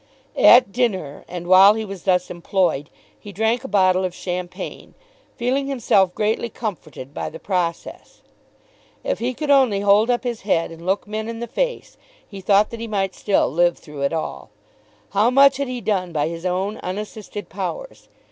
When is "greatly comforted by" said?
6.15-7.29